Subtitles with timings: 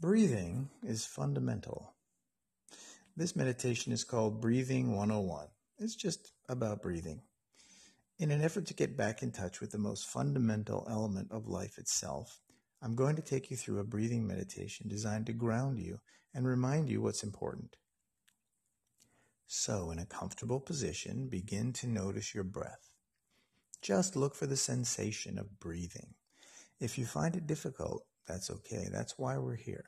[0.00, 1.94] Breathing is fundamental.
[3.16, 5.46] This meditation is called Breathing 101.
[5.78, 7.22] It's just about breathing.
[8.18, 11.78] In an effort to get back in touch with the most fundamental element of life
[11.78, 12.40] itself,
[12.82, 16.00] I'm going to take you through a breathing meditation designed to ground you
[16.34, 17.76] and remind you what's important.
[19.46, 22.90] So, in a comfortable position, begin to notice your breath.
[23.80, 26.14] Just look for the sensation of breathing.
[26.80, 28.88] If you find it difficult, that's okay.
[28.90, 29.86] That's why we're here.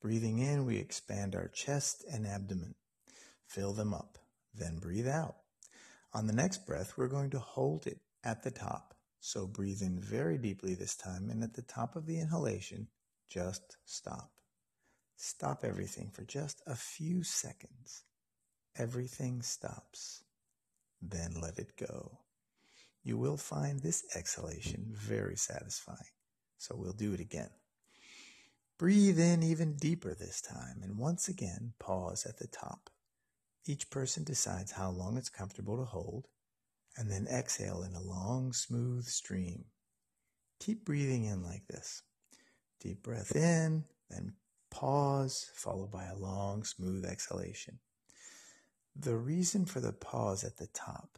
[0.00, 2.74] Breathing in, we expand our chest and abdomen.
[3.46, 4.18] Fill them up.
[4.54, 5.36] Then breathe out.
[6.12, 8.94] On the next breath, we're going to hold it at the top.
[9.20, 12.88] So breathe in very deeply this time, and at the top of the inhalation,
[13.28, 14.30] just stop.
[15.16, 18.04] Stop everything for just a few seconds.
[18.76, 20.24] Everything stops.
[21.02, 22.20] Then let it go.
[23.02, 25.98] You will find this exhalation very satisfying.
[26.60, 27.48] So we'll do it again.
[28.78, 32.90] Breathe in even deeper this time, and once again, pause at the top.
[33.66, 36.28] Each person decides how long it's comfortable to hold,
[36.98, 39.64] and then exhale in a long, smooth stream.
[40.60, 42.02] Keep breathing in like this.
[42.78, 44.34] Deep breath in, then
[44.70, 47.78] pause, followed by a long, smooth exhalation.
[48.94, 51.16] The reason for the pause at the top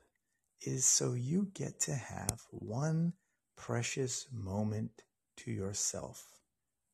[0.60, 3.14] is so you get to have one
[3.56, 5.02] precious moment
[5.38, 6.26] to yourself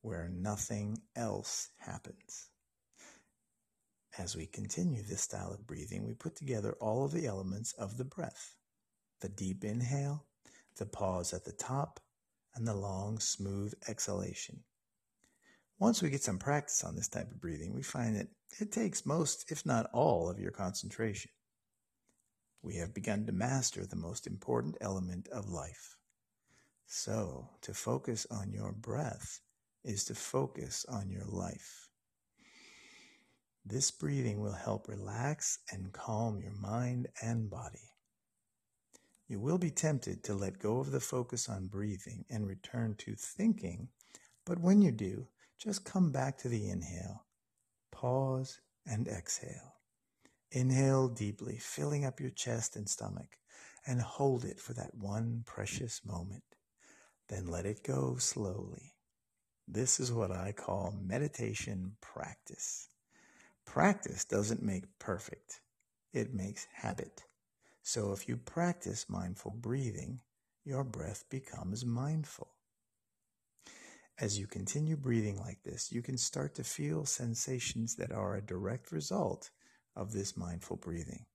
[0.02, 2.50] where nothing else happens.
[4.16, 7.96] As we continue this style of breathing, we put together all of the elements of
[7.96, 8.54] the breath
[9.20, 10.24] the deep inhale,
[10.76, 11.98] the pause at the top,
[12.54, 14.60] and the long, smooth exhalation.
[15.80, 18.28] Once we get some practice on this type of breathing, we find that
[18.60, 21.30] it takes most, if not all, of your concentration.
[22.62, 25.97] We have begun to master the most important element of life.
[26.90, 29.40] So, to focus on your breath
[29.84, 31.90] is to focus on your life.
[33.62, 37.90] This breathing will help relax and calm your mind and body.
[39.28, 43.14] You will be tempted to let go of the focus on breathing and return to
[43.14, 43.88] thinking,
[44.46, 45.26] but when you do,
[45.58, 47.26] just come back to the inhale.
[47.92, 49.74] Pause and exhale.
[50.52, 53.36] Inhale deeply, filling up your chest and stomach,
[53.86, 56.44] and hold it for that one precious moment.
[57.28, 58.94] Then let it go slowly.
[59.66, 62.88] This is what I call meditation practice.
[63.66, 65.60] Practice doesn't make perfect,
[66.12, 67.24] it makes habit.
[67.82, 70.20] So if you practice mindful breathing,
[70.64, 72.48] your breath becomes mindful.
[74.18, 78.42] As you continue breathing like this, you can start to feel sensations that are a
[78.42, 79.50] direct result
[79.94, 81.26] of this mindful breathing.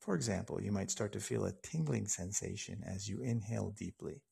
[0.00, 4.22] For example, you might start to feel a tingling sensation as you inhale deeply.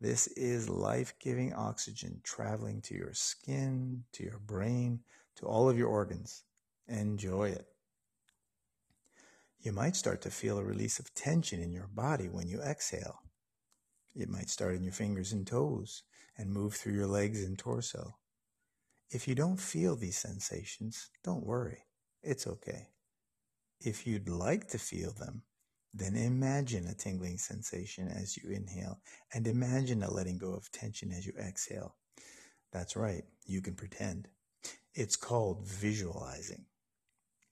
[0.00, 5.00] This is life giving oxygen traveling to your skin, to your brain,
[5.36, 6.44] to all of your organs.
[6.86, 7.66] Enjoy it.
[9.60, 13.22] You might start to feel a release of tension in your body when you exhale.
[14.14, 16.04] It might start in your fingers and toes
[16.36, 18.18] and move through your legs and torso.
[19.10, 21.86] If you don't feel these sensations, don't worry.
[22.22, 22.90] It's okay.
[23.80, 25.42] If you'd like to feel them,
[25.94, 29.00] then imagine a tingling sensation as you inhale
[29.32, 31.96] and imagine a letting go of tension as you exhale.
[32.72, 34.28] That's right, you can pretend.
[34.94, 36.66] It's called visualizing.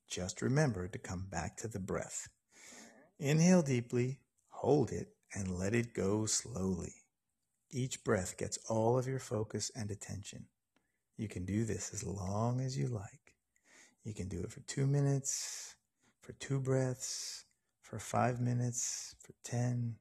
[0.09, 2.29] Just remember to come back to the breath.
[3.19, 4.21] Inhale deeply,
[4.51, 6.93] hold it, and let it go slowly.
[7.71, 10.47] Each breath gets all of your focus and attention.
[11.17, 13.35] You can do this as long as you like.
[14.05, 15.75] You can do it for two minutes,
[16.21, 17.46] for two breaths,
[17.87, 19.95] for five minutes, for 10,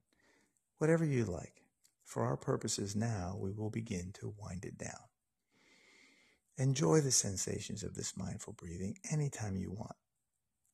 [0.78, 1.62] whatever you like.
[2.04, 5.06] For our purposes now, we will begin to wind it down.
[6.58, 9.94] Enjoy the sensations of this mindful breathing anytime you want.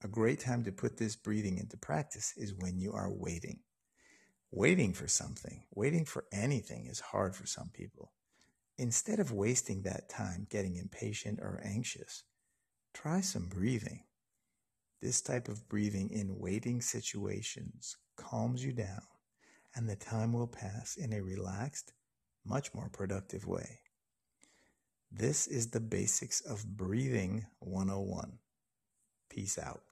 [0.02, 3.60] A great time to put this breathing into practice is when you are waiting.
[4.50, 8.12] Waiting for something, waiting for anything is hard for some people.
[8.78, 12.22] Instead of wasting that time getting impatient or anxious,
[12.94, 14.04] try some breathing.
[15.02, 19.02] This type of breathing in waiting situations calms you down,
[19.74, 21.92] and the time will pass in a relaxed,
[22.44, 23.80] much more productive way.
[25.10, 28.38] This is the basics of breathing 101.
[29.28, 29.82] Peace out.